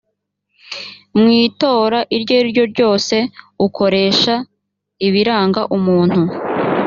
[1.19, 3.15] mu itora iryo ari ryo ryose
[3.65, 4.33] ukoresha
[5.07, 6.21] ibiranga umuntu